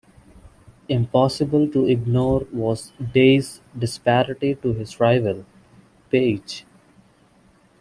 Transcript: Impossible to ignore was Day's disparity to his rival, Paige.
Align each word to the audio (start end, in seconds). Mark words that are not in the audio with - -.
Impossible 0.89 1.67
to 1.67 1.85
ignore 1.87 2.47
was 2.51 2.91
Day's 3.13 3.61
disparity 3.77 4.55
to 4.55 4.73
his 4.73 4.99
rival, 4.99 5.45
Paige. 6.09 6.65